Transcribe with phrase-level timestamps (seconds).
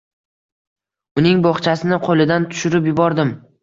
[1.23, 3.41] Uning bo‘xchasini qo‘lidan tushirib yubordim.